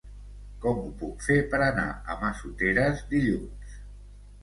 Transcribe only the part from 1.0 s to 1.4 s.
puc fer